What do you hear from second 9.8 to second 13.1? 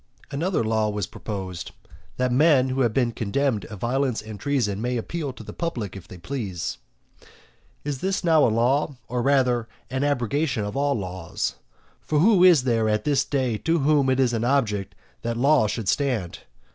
an abrogation of all laws? For who is there at